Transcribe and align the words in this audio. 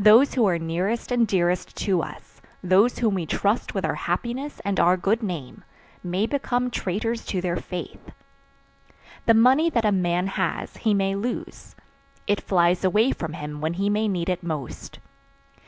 Those 0.00 0.34
who 0.34 0.44
are 0.48 0.58
nearest 0.58 1.12
and 1.12 1.24
dearest 1.24 1.76
to 1.76 2.02
us, 2.02 2.42
those 2.64 2.98
whom 2.98 3.14
we 3.14 3.26
trust 3.26 3.74
with 3.74 3.84
our 3.84 3.94
happiness 3.94 4.60
and 4.64 4.80
our 4.80 4.96
good 4.96 5.22
name, 5.22 5.62
may 6.02 6.26
become 6.26 6.68
traitors 6.68 7.24
to 7.26 7.40
their 7.40 7.54
faith. 7.56 8.10
The 9.26 9.34
money 9.34 9.70
that 9.70 9.84
a 9.84 9.92
man 9.92 10.26
has 10.26 10.78
he 10.78 10.94
may 10.94 11.14
lose. 11.14 11.76
It 12.26 12.40
flies 12.40 12.82
away 12.82 13.12
from 13.12 13.34
him 13.34 13.60
when 13.60 13.74
he 13.74 13.88
may 13.88 14.08
need 14.08 14.28
it 14.28 14.42
most. 14.42 14.98